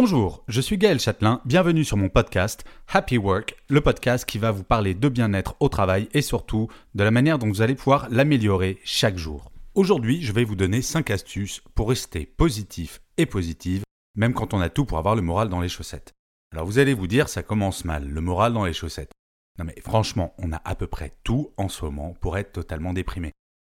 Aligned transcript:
Bonjour, 0.00 0.44
je 0.46 0.60
suis 0.60 0.78
Gaël 0.78 1.00
Châtelain, 1.00 1.40
bienvenue 1.44 1.84
sur 1.84 1.96
mon 1.96 2.08
podcast 2.08 2.64
Happy 2.86 3.18
Work, 3.18 3.56
le 3.68 3.80
podcast 3.80 4.24
qui 4.24 4.38
va 4.38 4.52
vous 4.52 4.62
parler 4.62 4.94
de 4.94 5.08
bien-être 5.08 5.56
au 5.58 5.68
travail 5.68 6.08
et 6.14 6.22
surtout 6.22 6.68
de 6.94 7.02
la 7.02 7.10
manière 7.10 7.40
dont 7.40 7.48
vous 7.48 7.62
allez 7.62 7.74
pouvoir 7.74 8.08
l'améliorer 8.08 8.78
chaque 8.84 9.16
jour. 9.16 9.50
Aujourd'hui, 9.74 10.22
je 10.22 10.32
vais 10.32 10.44
vous 10.44 10.54
donner 10.54 10.82
5 10.82 11.10
astuces 11.10 11.62
pour 11.74 11.88
rester 11.88 12.26
positif 12.26 13.00
et 13.16 13.26
positive, 13.26 13.82
même 14.14 14.34
quand 14.34 14.54
on 14.54 14.60
a 14.60 14.68
tout 14.68 14.84
pour 14.84 14.98
avoir 14.98 15.16
le 15.16 15.22
moral 15.22 15.48
dans 15.48 15.60
les 15.60 15.68
chaussettes. 15.68 16.12
Alors 16.52 16.64
vous 16.64 16.78
allez 16.78 16.94
vous 16.94 17.08
dire, 17.08 17.28
ça 17.28 17.42
commence 17.42 17.84
mal, 17.84 18.08
le 18.08 18.20
moral 18.20 18.52
dans 18.52 18.64
les 18.64 18.74
chaussettes. 18.74 19.10
Non 19.58 19.64
mais 19.64 19.80
franchement, 19.80 20.32
on 20.38 20.52
a 20.52 20.62
à 20.64 20.76
peu 20.76 20.86
près 20.86 21.12
tout 21.24 21.50
en 21.56 21.68
ce 21.68 21.84
moment 21.84 22.14
pour 22.20 22.38
être 22.38 22.52
totalement 22.52 22.92
déprimé. 22.92 23.32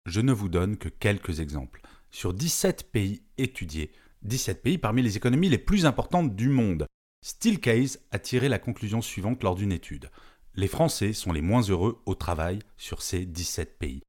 Je 0.06 0.22
ne 0.22 0.34
vous 0.34 0.50
donne 0.50 0.78
que 0.78 0.90
quelques 0.90 1.40
exemples. 1.40 1.82
Sur 2.12 2.35
17 2.35 2.91
pays 2.91 3.24
étudiés, 3.40 3.91
17 4.24 4.62
pays 4.62 4.77
parmi 4.77 5.02
les 5.02 5.18
économies 5.18 5.50
les 5.50 5.58
plus 5.58 5.86
importantes 5.86 6.36
du 6.36 6.50
monde. 6.50 6.88
Steelcase 7.24 8.00
a 8.12 8.20
tiré 8.20 8.50
la 8.50 8.60
conclusion 8.60 9.02
suivante 9.02 9.44
lors 9.44 9.55
d'une 9.55 9.72
étude. 9.72 10.10
Les 10.55 10.68
Français 10.68 11.13
sont 11.13 11.32
les 11.32 11.41
moins 11.41 11.62
heureux 11.62 12.02
au 12.05 12.16
travail 12.16 12.60
sur 12.78 13.02
ces 13.02 13.26
17 13.26 13.78
pays. 13.78 14.02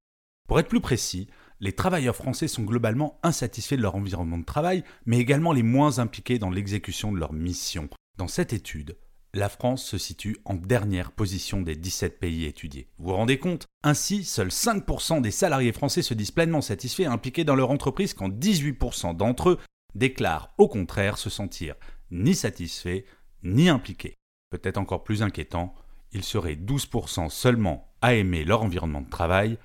Pour 0.49 0.59
être 0.59 0.69
plus 0.69 0.81
précis, 0.81 1.29
les 1.61 1.73
travailleurs 1.73 2.17
français 2.17 2.49
sont 2.49 2.65
globalement 2.65 3.21
insatisfaits 3.23 3.77
de 3.77 3.83
leur 3.83 3.95
environnement 3.95 4.39
de 4.39 4.45
travail, 4.45 4.83
mais 5.07 5.19
également 5.19 5.53
les 5.53 5.63
moins 5.63 5.99
impliqués 5.99 6.39
dans 6.39 6.51
l'exécution 6.51 7.13
de 7.13 7.19
leur 7.19 7.33
mission. 7.33 7.89
Dans 8.19 8.29
cette 8.29 8.53
étude, 8.53 8.97
la 9.35 9.49
France 9.49 9.85
se 9.85 9.97
situe 9.97 10.37
en 10.45 10.55
dernière 10.55 11.13
position 11.13 11.63
des 11.63 11.77
17 11.77 12.19
pays 12.19 12.45
étudiés. 12.45 12.89
Vous 12.99 13.07
vous 13.07 13.17
rendez 13.17 13.39
compte? 13.39 13.67
Ainsi, 13.83 14.25
seuls 14.25 14.49
5% 14.49 15.23
des 15.23 15.31
salariés 15.31 15.73
français 15.73 16.03
se 16.03 16.15
disent 16.15 16.33
pleinement 16.33 16.61
satisfaits 16.61 17.03
et 17.03 17.07
impliqués 17.07 17.45
dans 17.45 17.55
leur 17.55 17.71
entreprise 17.71 18.13
quand 18.13 18.29
18% 18.29 19.17
d'entre 19.17 19.51
eux 19.51 19.59
déclarent 19.95 20.53
au 20.59 20.69
contraire 20.69 21.19
se 21.19 21.31
sentir 21.31 21.75
ni 22.11 22.35
satisfaits 22.35 23.05
ni 23.43 23.69
impliqués. 23.69 24.15
Peut-être 24.51 24.79
encore 24.79 25.05
plus 25.05 25.23
inquiétant, 25.23 25.75
ils 26.13 26.25
seraient 26.25 26.57
12% 26.57 27.31
seulement 27.31 27.93
à 28.01 28.15
aimer 28.15 28.45
leur 28.45 28.63
environnement 28.63 29.01
de 29.01 29.09
travail 29.09 29.59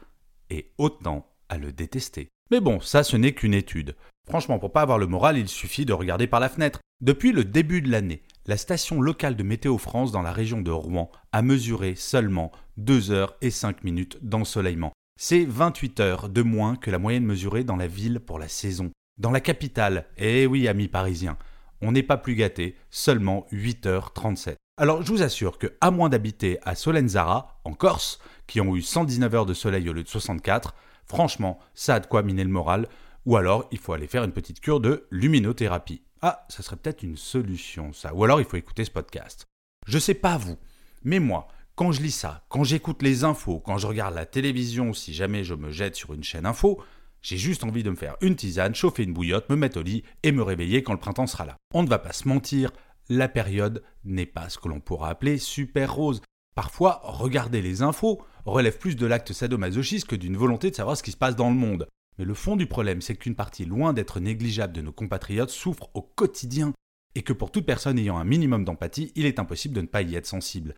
et 0.50 0.72
autant 0.78 1.30
à 1.50 1.58
le 1.58 1.72
détester. 1.72 2.30
Mais 2.52 2.62
bon, 2.62 2.80
ça 2.80 3.04
ce 3.04 3.18
n'est 3.18 3.34
qu'une 3.34 3.54
étude. 3.54 3.96
Franchement, 4.26 4.60
pour 4.60 4.72
pas 4.72 4.82
avoir 4.82 4.98
le 4.98 5.08
moral, 5.08 5.38
il 5.38 5.48
suffit 5.48 5.86
de 5.86 5.94
regarder 5.94 6.28
par 6.28 6.40
la 6.40 6.50
fenêtre. 6.50 6.80
Depuis 7.02 7.32
le 7.32 7.44
début 7.44 7.82
de 7.82 7.92
l'année, 7.92 8.24
la 8.46 8.58
station 8.58 9.02
locale 9.02 9.36
de 9.36 9.44
Météo 9.44 9.78
France 9.78 10.12
dans 10.12 10.22
la 10.22 10.32
région 10.32 10.62
de 10.62 10.72
Rouen 10.72 11.12
a 11.32 11.42
mesuré 11.42 11.96
seulement 11.96 12.52
2 12.78 13.12
heures 13.12 13.36
et 13.42 13.52
5 13.52 13.84
minutes 13.84 14.18
d'ensoleillement. 14.22 14.94
C'est 15.20 15.46
28 15.46 16.00
heures 16.00 16.30
de 16.30 16.42
moins 16.42 16.76
que 16.76 16.92
la 16.92 17.00
moyenne 17.00 17.26
mesurée 17.26 17.64
dans 17.64 17.76
la 17.76 17.88
ville 17.88 18.20
pour 18.20 18.40
la 18.40 18.48
saison. 18.48 18.92
Dans 19.18 19.32
la 19.32 19.40
capitale, 19.40 20.06
eh 20.18 20.46
oui 20.46 20.68
amis 20.68 20.88
parisiens, 20.88 21.38
on 21.82 21.92
n'est 21.92 22.04
pas 22.04 22.18
plus 22.18 22.36
gâté, 22.36 22.76
seulement 22.92 23.48
8h37. 23.52 24.58
Alors 24.80 25.02
je 25.02 25.12
vous 25.12 25.24
assure 25.24 25.58
que, 25.58 25.76
à 25.82 25.90
moins 25.90 26.08
d'habiter 26.08 26.60
à 26.62 26.76
Solenzara, 26.76 27.60
en 27.64 27.74
Corse, 27.74 28.20
qui 28.46 28.62
ont 28.62 28.76
eu 28.76 28.84
119 28.84 29.34
heures 29.34 29.48
de 29.48 29.56
soleil 29.56 29.90
au 29.90 29.94
lieu 29.94 30.04
de 30.04 30.08
64, 30.08 30.76
franchement, 31.04 31.58
ça 31.74 31.96
a 31.96 32.00
de 32.00 32.06
quoi 32.06 32.22
miner 32.22 32.44
le 32.44 32.52
moral, 32.52 32.88
ou 33.26 33.38
alors 33.38 33.68
il 33.72 33.80
faut 33.80 33.94
aller 33.94 34.06
faire 34.06 34.24
une 34.24 34.34
petite 34.34 34.60
cure 34.60 34.80
de 34.80 35.08
luminothérapie. 35.10 36.04
Ah, 36.22 36.46
ça 36.48 36.62
serait 36.62 36.76
peut-être 36.76 37.02
une 37.02 37.18
solution 37.18 37.94
ça, 37.94 38.14
ou 38.14 38.24
alors 38.24 38.40
il 38.40 38.46
faut 38.46 38.58
écouter 38.58 38.86
ce 38.86 38.92
podcast. 38.92 39.46
Je 39.88 39.98
sais 39.98 40.14
pas 40.14 40.38
vous, 40.38 40.60
mais 41.04 41.18
moi, 41.18 41.48
quand 41.74 41.92
je 41.92 42.04
lis 42.04 42.12
ça, 42.12 42.46
quand 42.50 42.64
j'écoute 42.64 43.02
les 43.02 43.24
infos, 43.24 43.60
quand 43.60 43.80
je 43.80 43.88
regarde 43.88 44.14
la 44.14 44.28
télévision, 44.28 44.94
si 44.94 45.12
jamais 45.12 45.44
je 45.44 45.56
me 45.56 45.72
jette 45.72 45.96
sur 45.96 46.14
une 46.14 46.24
chaîne 46.24 46.46
info, 46.46 46.84
j'ai 47.22 47.38
juste 47.38 47.64
envie 47.64 47.84
de 47.84 47.90
me 47.90 47.96
faire 47.96 48.16
une 48.22 48.36
tisane, 48.36 48.76
chauffer 48.76 49.04
une 49.04 49.14
bouillotte, 49.14 49.50
me 49.50 49.56
mettre 49.56 49.80
au 49.80 49.84
lit 49.84 50.04
et 50.24 50.32
me 50.32 50.44
réveiller 50.44 50.84
quand 50.84 50.94
le 50.94 51.00
printemps 51.00 51.28
sera 51.28 51.46
là. 51.46 51.58
On 51.74 51.84
ne 51.84 51.90
va 51.90 52.00
pas 52.00 52.14
se 52.14 52.28
mentir, 52.28 52.72
la 53.10 53.28
période 53.28 53.84
n'est 54.04 54.26
pas 54.26 54.50
ce 54.50 54.58
que 54.58 54.68
l'on 54.68 54.80
pourra 54.80 55.10
appeler 55.10 55.38
super 55.38 55.94
rose. 55.94 56.22
Parfois, 56.56 57.02
regarder 57.04 57.62
les 57.62 57.82
infos 57.82 58.22
relève 58.46 58.78
plus 58.78 58.96
de 58.96 59.06
l'acte 59.06 59.34
sadomasochiste 59.34 60.08
que 60.08 60.16
d'une 60.16 60.38
volonté 60.38 60.72
de 60.72 60.76
savoir 60.76 60.98
ce 60.98 61.04
qui 61.04 61.12
se 61.12 61.18
passe 61.18 61.36
dans 61.36 61.50
le 61.50 61.56
monde. 61.56 61.88
Mais 62.18 62.26
le 62.26 62.34
fond 62.34 62.56
du 62.56 62.66
problème, 62.66 63.02
c'est 63.02 63.16
qu'une 63.16 63.36
partie 63.36 63.66
loin 63.66 63.94
d'être 63.94 64.20
négligeable 64.20 64.74
de 64.74 64.82
nos 64.82 64.92
compatriotes 64.92 65.52
souffre 65.52 65.90
au 65.94 66.02
quotidien, 66.02 66.74
et 67.16 67.22
que 67.22 67.34
pour 67.34 67.52
toute 67.52 67.66
personne 67.66 68.00
ayant 68.00 68.18
un 68.18 68.26
minimum 68.26 68.64
d'empathie, 68.64 69.12
il 69.16 69.26
est 69.26 69.40
impossible 69.40 69.76
de 69.76 69.82
ne 69.82 69.88
pas 69.88 70.02
y 70.02 70.16
être 70.16 70.26
sensible. 70.26 70.76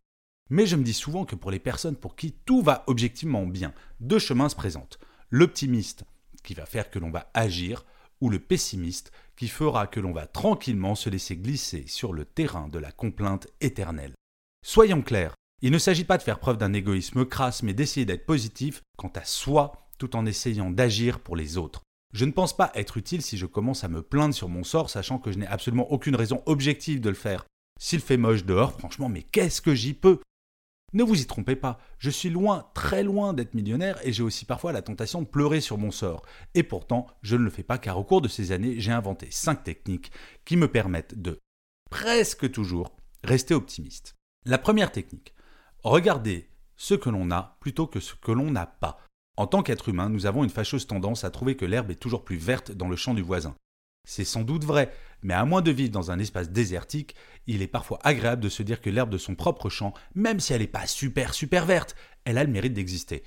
Mais 0.49 0.65
je 0.65 0.75
me 0.75 0.83
dis 0.83 0.93
souvent 0.93 1.25
que 1.25 1.35
pour 1.35 1.51
les 1.51 1.59
personnes 1.59 1.95
pour 1.95 2.15
qui 2.15 2.33
tout 2.45 2.61
va 2.61 2.83
objectivement 2.87 3.45
bien, 3.45 3.73
deux 3.99 4.19
chemins 4.19 4.49
se 4.49 4.55
présentent. 4.55 4.99
L'optimiste, 5.29 6.05
qui 6.43 6.53
va 6.53 6.65
faire 6.65 6.89
que 6.89 6.99
l'on 6.99 7.11
va 7.11 7.29
agir, 7.33 7.85
ou 8.21 8.29
le 8.29 8.39
pessimiste, 8.39 9.11
qui 9.35 9.47
fera 9.47 9.87
que 9.87 9.99
l'on 9.99 10.11
va 10.11 10.27
tranquillement 10.27 10.95
se 10.95 11.09
laisser 11.09 11.37
glisser 11.37 11.85
sur 11.87 12.13
le 12.13 12.25
terrain 12.25 12.67
de 12.67 12.79
la 12.79 12.91
complainte 12.91 13.47
éternelle. 13.61 14.13
Soyons 14.65 15.01
clairs, 15.01 15.35
il 15.61 15.71
ne 15.71 15.77
s'agit 15.77 16.03
pas 16.03 16.17
de 16.17 16.23
faire 16.23 16.39
preuve 16.39 16.57
d'un 16.57 16.73
égoïsme 16.73 17.25
crasse, 17.25 17.63
mais 17.63 17.73
d'essayer 17.73 18.05
d'être 18.05 18.25
positif 18.25 18.81
quant 18.97 19.11
à 19.15 19.23
soi 19.23 19.87
tout 19.97 20.15
en 20.15 20.25
essayant 20.25 20.71
d'agir 20.71 21.19
pour 21.19 21.35
les 21.35 21.57
autres. 21.57 21.81
Je 22.13 22.25
ne 22.25 22.31
pense 22.31 22.55
pas 22.55 22.71
être 22.73 22.97
utile 22.97 23.21
si 23.21 23.37
je 23.37 23.45
commence 23.45 23.83
à 23.83 23.87
me 23.87 24.01
plaindre 24.01 24.33
sur 24.33 24.49
mon 24.49 24.63
sort, 24.63 24.89
sachant 24.89 25.19
que 25.19 25.31
je 25.31 25.37
n'ai 25.37 25.47
absolument 25.47 25.91
aucune 25.91 26.15
raison 26.15 26.41
objective 26.47 27.01
de 27.01 27.09
le 27.09 27.15
faire. 27.15 27.45
S'il 27.79 27.99
fait 27.99 28.17
moche 28.17 28.45
dehors, 28.45 28.73
franchement, 28.73 29.09
mais 29.09 29.21
qu'est-ce 29.21 29.61
que 29.61 29.75
j'y 29.75 29.93
peux? 29.93 30.19
Ne 30.93 31.03
vous 31.03 31.21
y 31.21 31.25
trompez 31.25 31.55
pas, 31.55 31.79
je 31.99 32.09
suis 32.09 32.29
loin, 32.29 32.69
très 32.73 33.03
loin 33.03 33.33
d'être 33.33 33.53
millionnaire 33.53 33.99
et 34.03 34.11
j'ai 34.11 34.23
aussi 34.23 34.45
parfois 34.45 34.71
la 34.71 34.81
tentation 34.81 35.21
de 35.21 35.27
pleurer 35.27 35.61
sur 35.61 35.77
mon 35.77 35.91
sort. 35.91 36.23
Et 36.55 36.63
pourtant, 36.63 37.07
je 37.21 37.35
ne 37.35 37.43
le 37.43 37.49
fais 37.49 37.63
pas 37.63 37.77
car 37.77 37.97
au 37.97 38.03
cours 38.03 38.21
de 38.21 38.27
ces 38.27 38.51
années, 38.51 38.79
j'ai 38.79 38.91
inventé 38.91 39.27
5 39.29 39.63
techniques 39.63 40.11
qui 40.45 40.57
me 40.57 40.67
permettent 40.67 41.19
de, 41.21 41.39
presque 41.89 42.51
toujours, 42.51 42.95
rester 43.23 43.53
optimiste. 43.53 44.15
La 44.45 44.57
première 44.57 44.91
technique, 44.91 45.33
regardez 45.83 46.49
ce 46.75 46.95
que 46.95 47.09
l'on 47.09 47.29
a 47.29 47.57
plutôt 47.59 47.87
que 47.87 47.99
ce 47.99 48.15
que 48.15 48.31
l'on 48.31 48.51
n'a 48.51 48.65
pas. 48.65 48.99
En 49.37 49.47
tant 49.47 49.63
qu'être 49.63 49.89
humain, 49.89 50.09
nous 50.09 50.25
avons 50.25 50.43
une 50.43 50.49
fâcheuse 50.49 50.87
tendance 50.87 51.23
à 51.23 51.29
trouver 51.29 51.55
que 51.55 51.65
l'herbe 51.65 51.91
est 51.91 51.95
toujours 51.95 52.25
plus 52.25 52.37
verte 52.37 52.71
dans 52.71 52.89
le 52.89 52.95
champ 52.95 53.13
du 53.13 53.21
voisin. 53.21 53.55
C'est 54.05 54.25
sans 54.25 54.43
doute 54.43 54.63
vrai, 54.63 54.91
mais 55.21 55.33
à 55.33 55.45
moins 55.45 55.61
de 55.61 55.71
vivre 55.71 55.91
dans 55.91 56.11
un 56.11 56.19
espace 56.19 56.49
désertique, 56.49 57.15
il 57.47 57.61
est 57.61 57.67
parfois 57.67 57.99
agréable 58.03 58.41
de 58.41 58.49
se 58.49 58.63
dire 58.63 58.81
que 58.81 58.89
l'herbe 58.89 59.11
de 59.11 59.17
son 59.17 59.35
propre 59.35 59.69
champ, 59.69 59.93
même 60.15 60.39
si 60.39 60.53
elle 60.53 60.61
n'est 60.61 60.67
pas 60.67 60.87
super 60.87 61.33
super 61.33 61.65
verte, 61.65 61.95
elle 62.25 62.37
a 62.37 62.43
le 62.43 62.51
mérite 62.51 62.73
d'exister. 62.73 63.23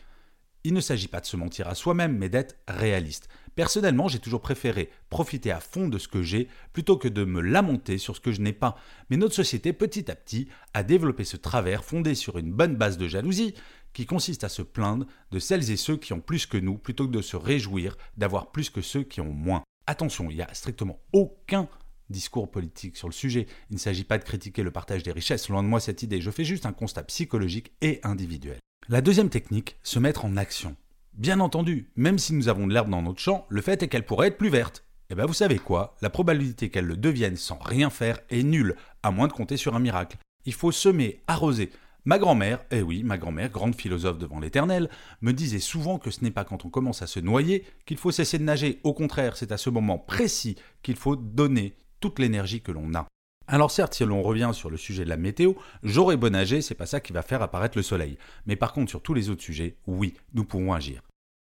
Il 0.64 0.74
ne 0.74 0.80
s'agit 0.80 1.08
pas 1.08 1.20
de 1.20 1.26
se 1.26 1.36
mentir 1.36 1.66
à 1.66 1.74
soi-même, 1.74 2.16
mais 2.16 2.28
d'être 2.28 2.56
réaliste. 2.68 3.28
Personnellement, 3.56 4.08
j'ai 4.08 4.20
toujours 4.20 4.40
préféré 4.40 4.90
profiter 5.10 5.50
à 5.50 5.60
fond 5.60 5.88
de 5.88 5.98
ce 5.98 6.08
que 6.08 6.22
j'ai 6.22 6.48
plutôt 6.72 6.96
que 6.96 7.08
de 7.08 7.24
me 7.24 7.40
lamenter 7.40 7.98
sur 7.98 8.16
ce 8.16 8.20
que 8.20 8.32
je 8.32 8.40
n'ai 8.40 8.52
pas. 8.52 8.76
Mais 9.10 9.16
notre 9.16 9.34
société, 9.34 9.72
petit 9.72 10.10
à 10.10 10.14
petit, 10.14 10.48
a 10.72 10.82
développé 10.84 11.24
ce 11.24 11.36
travers 11.36 11.84
fondé 11.84 12.14
sur 12.14 12.38
une 12.38 12.52
bonne 12.52 12.76
base 12.76 12.96
de 12.96 13.08
jalousie 13.08 13.54
qui 13.92 14.06
consiste 14.06 14.44
à 14.44 14.48
se 14.48 14.62
plaindre 14.62 15.06
de 15.32 15.38
celles 15.38 15.70
et 15.70 15.76
ceux 15.76 15.96
qui 15.96 16.12
ont 16.12 16.20
plus 16.20 16.46
que 16.46 16.56
nous 16.56 16.78
plutôt 16.78 17.06
que 17.06 17.12
de 17.12 17.22
se 17.22 17.36
réjouir 17.36 17.96
d'avoir 18.16 18.52
plus 18.52 18.70
que 18.70 18.80
ceux 18.82 19.02
qui 19.02 19.20
ont 19.20 19.32
moins. 19.32 19.64
Attention, 19.86 20.30
il 20.30 20.36
n'y 20.36 20.42
a 20.42 20.54
strictement 20.54 21.00
aucun 21.12 21.68
discours 22.08 22.50
politique 22.50 22.96
sur 22.96 23.08
le 23.08 23.12
sujet. 23.12 23.46
Il 23.70 23.74
ne 23.74 23.80
s'agit 23.80 24.04
pas 24.04 24.18
de 24.18 24.24
critiquer 24.24 24.62
le 24.62 24.70
partage 24.70 25.02
des 25.02 25.12
richesses, 25.12 25.48
loin 25.48 25.62
de 25.62 25.68
moi 25.68 25.80
cette 25.80 26.02
idée, 26.02 26.20
je 26.20 26.30
fais 26.30 26.44
juste 26.44 26.66
un 26.66 26.72
constat 26.72 27.02
psychologique 27.04 27.72
et 27.80 28.00
individuel. 28.04 28.58
La 28.88 29.00
deuxième 29.00 29.30
technique, 29.30 29.76
se 29.82 29.98
mettre 29.98 30.24
en 30.24 30.36
action. 30.36 30.76
Bien 31.14 31.40
entendu, 31.40 31.90
même 31.96 32.18
si 32.18 32.32
nous 32.32 32.48
avons 32.48 32.66
de 32.66 32.72
l'herbe 32.72 32.90
dans 32.90 33.02
notre 33.02 33.20
champ, 33.20 33.46
le 33.48 33.60
fait 33.60 33.82
est 33.82 33.88
qu'elle 33.88 34.06
pourrait 34.06 34.28
être 34.28 34.38
plus 34.38 34.48
verte. 34.48 34.84
Et 35.10 35.14
bien 35.14 35.26
vous 35.26 35.34
savez 35.34 35.58
quoi? 35.58 35.96
La 36.00 36.10
probabilité 36.10 36.70
qu'elle 36.70 36.86
le 36.86 36.96
devienne 36.96 37.36
sans 37.36 37.58
rien 37.58 37.90
faire 37.90 38.18
est 38.30 38.42
nulle, 38.42 38.76
à 39.02 39.10
moins 39.10 39.28
de 39.28 39.32
compter 39.32 39.56
sur 39.56 39.74
un 39.74 39.80
miracle. 39.80 40.16
Il 40.46 40.54
faut 40.54 40.72
semer, 40.72 41.20
arroser. 41.26 41.70
Ma 42.04 42.18
grand-mère, 42.18 42.64
eh 42.72 42.82
oui, 42.82 43.04
ma 43.04 43.16
grand-mère, 43.16 43.48
grande 43.50 43.76
philosophe 43.76 44.18
devant 44.18 44.40
l'éternel, 44.40 44.90
me 45.20 45.32
disait 45.32 45.60
souvent 45.60 46.00
que 46.00 46.10
ce 46.10 46.24
n'est 46.24 46.32
pas 46.32 46.44
quand 46.44 46.64
on 46.64 46.68
commence 46.68 47.00
à 47.00 47.06
se 47.06 47.20
noyer 47.20 47.64
qu'il 47.86 47.96
faut 47.96 48.10
cesser 48.10 48.38
de 48.38 48.42
nager. 48.42 48.80
Au 48.82 48.92
contraire, 48.92 49.36
c'est 49.36 49.52
à 49.52 49.56
ce 49.56 49.70
moment 49.70 49.98
précis 49.98 50.56
qu'il 50.82 50.96
faut 50.96 51.14
donner 51.14 51.76
toute 52.00 52.18
l'énergie 52.18 52.60
que 52.60 52.72
l'on 52.72 52.92
a. 52.94 53.06
Alors 53.46 53.70
certes, 53.70 53.94
si 53.94 54.04
l'on 54.04 54.22
revient 54.22 54.50
sur 54.52 54.68
le 54.68 54.76
sujet 54.76 55.04
de 55.04 55.08
la 55.10 55.16
météo, 55.16 55.52
et 55.84 56.16
bon 56.16 56.34
âgé, 56.34 56.60
c'est 56.60 56.74
pas 56.74 56.86
ça 56.86 57.00
qui 57.00 57.12
va 57.12 57.22
faire 57.22 57.42
apparaître 57.42 57.78
le 57.78 57.82
soleil. 57.82 58.18
Mais 58.46 58.56
par 58.56 58.72
contre, 58.72 58.90
sur 58.90 59.02
tous 59.02 59.14
les 59.14 59.30
autres 59.30 59.42
sujets, 59.42 59.76
oui, 59.86 60.14
nous 60.34 60.44
pouvons 60.44 60.72
agir. 60.72 61.02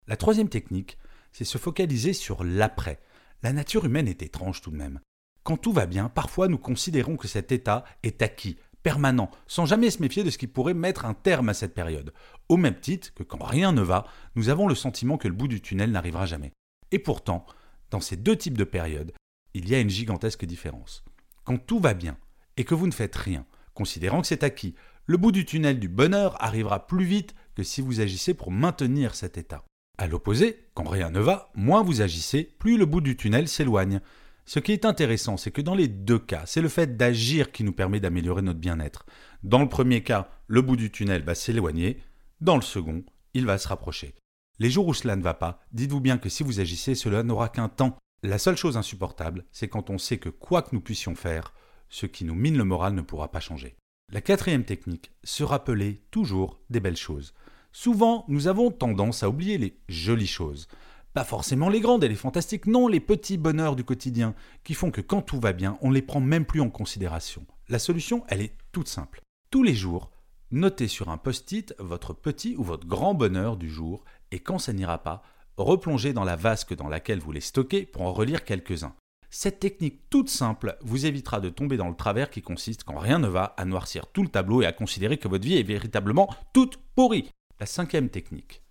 La 0.08 0.18
troisième 0.18 0.50
technique, 0.50 1.00
c'est 1.32 1.46
se 1.46 1.58
focaliser 1.58 2.14
sur 2.14 2.44
l'après. 2.44 3.00
La 3.42 3.54
nature 3.54 3.86
humaine 3.86 4.08
est 4.08 4.22
étrange 4.22 4.62
tout 4.62 4.70
de 4.70 4.78
même. 4.78 5.00
Quand 5.44 5.58
tout 5.58 5.74
va 5.74 5.88
bien, 5.88 6.10
parfois 6.10 6.48
nous 6.48 6.60
considérons 6.60 7.18
que 7.18 7.28
cet 7.28 7.52
état 7.52 7.86
est 8.04 8.22
acquis, 8.22 8.58
permanent, 8.84 9.32
sans 9.48 9.66
jamais 9.66 9.90
se 9.90 10.02
méfier 10.02 10.24
de 10.24 10.30
ce 10.30 10.38
qui 10.38 10.48
pourrait 10.48 10.74
mettre 10.74 11.06
un 11.06 11.14
terme 11.14 11.50
à 11.50 11.54
cette 11.54 11.74
période. 11.74 12.14
Au 12.50 12.58
même 12.58 12.80
titre 12.80 13.14
que 13.16 13.24
quand 13.24 13.44
rien 13.44 13.72
ne 13.72 13.82
va, 13.82 14.06
nous 14.36 14.50
avons 14.50 14.68
le 14.68 14.76
sentiment 14.76 15.18
que 15.18 15.28
le 15.28 15.34
bout 15.34 15.48
du 15.48 15.62
tunnel 15.62 15.92
n'arrivera 15.92 16.26
jamais. 16.26 16.52
Et 16.92 17.00
pourtant, 17.00 17.46
dans 17.90 18.02
ces 18.02 18.18
deux 18.18 18.36
types 18.36 18.58
de 18.58 18.64
périodes, 18.64 19.14
il 19.54 19.70
y 19.70 19.76
a 19.76 19.80
une 19.80 19.90
gigantesque 19.90 20.46
différence. 20.46 21.04
Quand 21.44 21.58
tout 21.58 21.80
va 21.80 21.94
bien 21.94 22.18
et 22.58 22.64
que 22.66 22.76
vous 22.76 22.88
ne 22.88 22.92
faites 22.92 23.16
rien, 23.16 23.46
considérant 23.74 24.22
que 24.22 24.28
c'est 24.28 24.44
acquis, 24.44 24.76
le 25.06 25.18
bout 25.18 25.32
du 25.32 25.46
tunnel 25.46 25.80
du 25.80 25.90
bonheur 25.90 26.42
arrivera 26.42 26.88
plus 26.88 27.06
vite 27.06 27.36
que 27.56 27.64
si 27.64 27.82
vous 27.82 28.02
agissez 28.02 28.34
pour 28.34 28.52
maintenir 28.52 29.16
cet 29.16 29.38
état. 29.38 29.64
À 29.98 30.08
l'opposé, 30.08 30.66
quand 30.74 30.88
rien 30.88 31.12
ne 31.12 31.20
va, 31.20 31.52
moins 31.56 31.84
vous 31.84 32.02
agissez, 32.02 32.44
plus 32.44 32.78
le 32.78 32.86
bout 32.86 33.02
du 33.02 33.16
tunnel 33.16 33.48
s'éloigne. 33.48 34.02
Ce 34.46 34.60
qui 34.60 34.74
est 34.74 34.86
intéressant, 34.86 35.38
c'est 35.38 35.52
que 35.52 35.62
dans 35.62 35.76
les 35.76 35.88
deux 35.88 36.20
cas, 36.20 36.44
c'est 36.46 36.62
le 36.62 36.70
fait 36.70 36.98
d'agir 36.98 37.52
qui 37.52 37.64
nous 37.64 37.72
permet 37.72 38.00
d'améliorer 38.00 38.42
notre 38.42 38.60
bien-être. 38.60 39.06
Dans 39.44 39.62
le 39.62 39.70
premier 39.70 40.04
cas, 40.04 40.30
le 40.48 40.62
bout 40.62 40.76
du 40.76 40.92
tunnel 40.92 41.24
va 41.24 41.34
s'éloigner, 41.34 42.02
dans 42.42 42.56
le 42.56 42.62
second, 42.62 43.04
il 43.34 43.46
va 43.46 43.58
se 43.58 43.68
rapprocher. 43.70 44.16
Les 44.60 44.70
jours 44.70 44.88
où 44.88 44.94
cela 44.94 45.16
ne 45.16 45.24
va 45.24 45.34
pas, 45.34 45.62
dites-vous 45.72 46.02
bien 46.02 46.18
que 46.18 46.30
si 46.30 46.44
vous 46.44 46.60
agissez, 46.60 46.94
cela 46.94 47.24
n'aura 47.24 47.50
qu'un 47.50 47.70
temps. 47.70 47.98
La 48.22 48.38
seule 48.38 48.58
chose 48.58 48.78
insupportable, 48.78 49.46
c'est 49.52 49.68
quand 49.68 49.90
on 49.90 49.98
sait 49.98 50.18
que 50.18 50.30
quoi 50.30 50.62
que 50.62 50.74
nous 50.74 50.82
puissions 50.82 51.16
faire, 51.16 51.54
ce 51.90 52.06
qui 52.06 52.26
nous 52.26 52.36
mine 52.36 52.58
le 52.58 52.64
moral 52.64 52.94
ne 52.94 53.02
pourra 53.02 53.32
pas 53.32 53.40
changer. 53.40 53.78
La 54.12 54.22
quatrième 54.22 54.66
technique, 54.66 55.12
se 55.24 55.44
rappeler 55.44 56.04
toujours 56.12 56.60
des 56.70 56.80
belles 56.80 56.98
choses. 56.98 57.34
Souvent, 57.72 58.26
nous 58.28 58.48
avons 58.48 58.72
tendance 58.72 59.24
à 59.24 59.30
oublier 59.30 59.58
les 59.58 59.80
jolies 59.88 60.28
choses. 60.28 60.68
Pas 61.14 61.24
forcément 61.24 61.70
les 61.70 61.80
grandes 61.80 62.04
et 62.04 62.10
les 62.10 62.16
fantastiques, 62.16 62.66
non, 62.66 62.88
les 62.88 63.00
petits 63.00 63.38
bonheurs 63.38 63.76
du 63.76 63.84
quotidien, 63.84 64.34
qui 64.64 64.74
font 64.74 64.90
que 64.90 65.02
quand 65.02 65.22
tout 65.22 65.40
va 65.40 65.54
bien, 65.54 65.78
on 65.82 65.90
ne 65.90 65.94
les 65.94 66.02
prend 66.02 66.20
même 66.20 66.44
plus 66.44 66.60
en 66.60 66.72
considération. 66.72 67.46
La 67.70 67.78
solution, 67.78 68.24
elle 68.30 68.42
est 68.42 68.58
toute 68.72 68.88
simple. 68.88 69.22
Tous 69.52 69.62
les 69.62 69.76
jours, 69.76 70.10
notez 70.50 70.88
sur 70.88 71.10
un 71.10 71.18
post-it 71.18 71.76
votre 71.78 72.14
petit 72.14 72.56
ou 72.58 72.64
votre 72.64 72.88
grand 72.88 73.14
bonheur 73.14 73.58
du 73.58 73.70
jour, 73.70 74.04
et 74.32 74.40
quand 74.40 74.58
ça 74.58 74.74
n'ira 74.74 75.04
pas, 75.04 75.22
replongez 75.56 76.14
dans 76.14 76.24
la 76.24 76.36
vasque 76.36 76.76
dans 76.76 76.88
laquelle 76.90 77.20
vous 77.20 77.32
les 77.32 77.42
stockez 77.42 77.86
pour 77.86 78.02
en 78.02 78.12
relire 78.12 78.44
quelques-uns. 78.44 78.96
Cette 79.30 79.60
technique 79.60 80.10
toute 80.10 80.30
simple 80.30 80.78
vous 80.82 81.06
évitera 81.06 81.40
de 81.40 81.50
tomber 81.50 81.78
dans 81.78 81.90
le 81.90 81.96
travers 81.96 82.32
qui 82.32 82.42
consiste, 82.42 82.86
quand 82.86 82.98
rien 82.98 83.20
ne 83.20 83.28
va, 83.28 83.54
à 83.58 83.66
noircir 83.66 84.08
tout 84.08 84.24
le 84.24 84.30
tableau 84.30 84.64
et 84.64 84.66
à 84.66 84.74
considérer 84.74 85.18
que 85.18 85.28
votre 85.28 85.46
vie 85.46 85.58
est 85.58 85.64
véritablement 85.64 86.34
toute 86.54 86.78
pourrie. 86.96 87.30
La 87.60 87.68
cinquième 87.68 88.10
technique, 88.10 88.63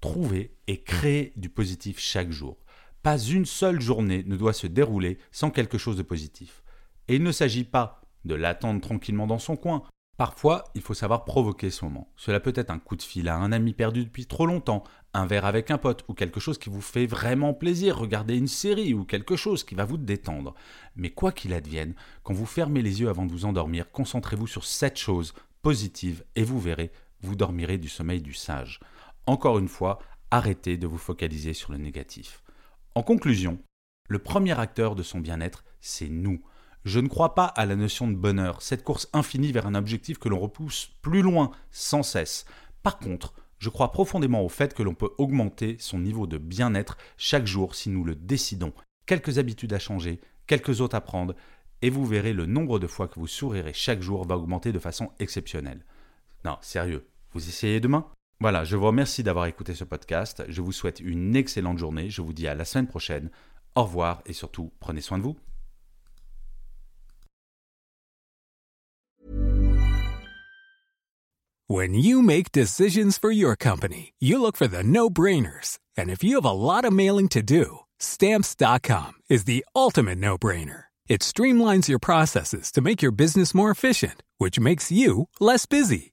trouver 0.00 0.56
et 0.66 0.82
créer 0.82 1.32
du 1.36 1.48
positif 1.48 1.98
chaque 1.98 2.30
jour. 2.30 2.58
Pas 3.02 3.18
une 3.18 3.46
seule 3.46 3.80
journée 3.80 4.24
ne 4.26 4.36
doit 4.36 4.52
se 4.52 4.66
dérouler 4.66 5.18
sans 5.30 5.50
quelque 5.50 5.78
chose 5.78 5.96
de 5.96 6.02
positif. 6.02 6.62
Et 7.08 7.16
il 7.16 7.22
ne 7.22 7.32
s'agit 7.32 7.64
pas 7.64 8.00
de 8.24 8.34
l'attendre 8.34 8.80
tranquillement 8.80 9.26
dans 9.26 9.38
son 9.38 9.56
coin. 9.56 9.84
Parfois, 10.16 10.64
il 10.74 10.80
faut 10.80 10.94
savoir 10.94 11.24
provoquer 11.24 11.70
ce 11.70 11.84
moment. 11.84 12.10
Cela 12.16 12.40
peut 12.40 12.52
être 12.56 12.70
un 12.70 12.78
coup 12.78 12.96
de 12.96 13.02
fil 13.02 13.28
à 13.28 13.36
un 13.36 13.52
ami 13.52 13.74
perdu 13.74 14.04
depuis 14.04 14.24
trop 14.24 14.46
longtemps, 14.46 14.82
un 15.12 15.26
verre 15.26 15.44
avec 15.44 15.70
un 15.70 15.76
pote, 15.76 16.04
ou 16.08 16.14
quelque 16.14 16.40
chose 16.40 16.58
qui 16.58 16.70
vous 16.70 16.80
fait 16.80 17.06
vraiment 17.06 17.52
plaisir, 17.52 17.98
regarder 17.98 18.36
une 18.36 18.48
série, 18.48 18.94
ou 18.94 19.04
quelque 19.04 19.36
chose 19.36 19.62
qui 19.62 19.74
va 19.74 19.84
vous 19.84 19.98
détendre. 19.98 20.54
Mais 20.96 21.10
quoi 21.10 21.32
qu'il 21.32 21.52
advienne, 21.52 21.94
quand 22.22 22.32
vous 22.32 22.46
fermez 22.46 22.80
les 22.80 23.02
yeux 23.02 23.10
avant 23.10 23.26
de 23.26 23.32
vous 23.32 23.44
endormir, 23.44 23.90
concentrez-vous 23.90 24.46
sur 24.46 24.64
cette 24.64 24.98
chose 24.98 25.34
positive 25.60 26.24
et 26.34 26.44
vous 26.44 26.60
verrez, 26.60 26.92
vous 27.20 27.36
dormirez 27.36 27.76
du 27.76 27.88
sommeil 27.88 28.22
du 28.22 28.32
sage. 28.32 28.80
Encore 29.26 29.58
une 29.58 29.68
fois, 29.68 29.98
arrêtez 30.30 30.76
de 30.76 30.86
vous 30.86 30.98
focaliser 30.98 31.52
sur 31.52 31.72
le 31.72 31.78
négatif. 31.78 32.42
En 32.94 33.02
conclusion, 33.02 33.58
le 34.08 34.20
premier 34.20 34.58
acteur 34.58 34.94
de 34.94 35.02
son 35.02 35.18
bien-être, 35.18 35.64
c'est 35.80 36.08
nous. 36.08 36.40
Je 36.84 37.00
ne 37.00 37.08
crois 37.08 37.34
pas 37.34 37.46
à 37.46 37.66
la 37.66 37.74
notion 37.74 38.06
de 38.06 38.14
bonheur, 38.14 38.62
cette 38.62 38.84
course 38.84 39.08
infinie 39.12 39.50
vers 39.50 39.66
un 39.66 39.74
objectif 39.74 40.18
que 40.18 40.28
l'on 40.28 40.38
repousse 40.38 40.92
plus 41.02 41.22
loin 41.22 41.50
sans 41.72 42.04
cesse. 42.04 42.44
Par 42.84 42.98
contre, 42.98 43.34
je 43.58 43.68
crois 43.68 43.90
profondément 43.90 44.44
au 44.44 44.48
fait 44.48 44.74
que 44.74 44.84
l'on 44.84 44.94
peut 44.94 45.10
augmenter 45.18 45.76
son 45.80 45.98
niveau 45.98 46.28
de 46.28 46.38
bien-être 46.38 46.96
chaque 47.16 47.46
jour 47.46 47.74
si 47.74 47.90
nous 47.90 48.04
le 48.04 48.14
décidons. 48.14 48.72
Quelques 49.06 49.38
habitudes 49.38 49.72
à 49.72 49.80
changer, 49.80 50.20
quelques 50.46 50.80
autres 50.80 50.94
à 50.94 51.00
prendre, 51.00 51.34
et 51.82 51.90
vous 51.90 52.06
verrez 52.06 52.32
le 52.32 52.46
nombre 52.46 52.78
de 52.78 52.86
fois 52.86 53.08
que 53.08 53.18
vous 53.18 53.26
sourirez 53.26 53.72
chaque 53.72 54.02
jour 54.02 54.24
va 54.24 54.36
augmenter 54.36 54.72
de 54.72 54.78
façon 54.78 55.10
exceptionnelle. 55.18 55.84
Non, 56.44 56.58
sérieux, 56.60 57.08
vous 57.32 57.48
essayez 57.48 57.80
demain? 57.80 58.06
Voilà, 58.40 58.64
je 58.64 58.76
vous 58.76 58.86
remercie 58.86 59.22
d'avoir 59.22 59.46
écouté 59.46 59.74
ce 59.74 59.84
podcast. 59.84 60.44
Je 60.48 60.60
vous 60.60 60.72
souhaite 60.72 61.00
une 61.00 61.34
excellente 61.36 61.78
journée. 61.78 62.10
Je 62.10 62.20
vous 62.20 62.34
dis 62.34 62.46
à 62.48 62.54
la 62.54 62.64
semaine 62.64 62.86
prochaine. 62.86 63.30
Au 63.74 63.84
revoir 63.84 64.22
et 64.26 64.32
surtout, 64.32 64.72
prenez 64.78 65.00
soin 65.00 65.18
de 65.18 65.22
vous. 65.22 65.36
When 71.68 71.94
you 71.94 72.22
make 72.22 72.52
decisions 72.52 73.18
for 73.18 73.32
your 73.32 73.56
company, 73.56 74.12
you 74.20 74.40
look 74.40 74.56
for 74.56 74.68
the 74.68 74.84
no-brainers. 74.84 75.78
And 75.96 76.10
if 76.10 76.22
you 76.22 76.36
have 76.36 76.44
a 76.44 76.52
lot 76.52 76.84
of 76.84 76.92
mailing 76.92 77.28
to 77.30 77.42
do, 77.42 77.80
stamps.com 77.98 79.14
is 79.28 79.44
the 79.44 79.64
ultimate 79.74 80.18
no-brainer. 80.18 80.84
It 81.08 81.22
streamlines 81.22 81.88
your 81.88 81.98
processes 81.98 82.70
to 82.72 82.80
make 82.80 83.02
your 83.02 83.12
business 83.12 83.52
more 83.54 83.70
efficient, 83.70 84.22
which 84.38 84.60
makes 84.60 84.92
you 84.92 85.28
less 85.40 85.66
busy. 85.66 86.12